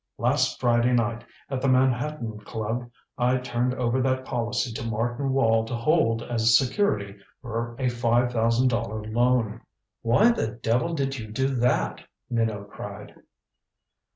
[0.17, 5.63] Last Friday night at the Manhattan Club I turned over that policy to Martin Wall
[5.65, 9.61] to hold as security for a five thousand dollar loan."
[10.01, 12.01] "Why the devil did you do that?"
[12.31, 13.13] Minot cried.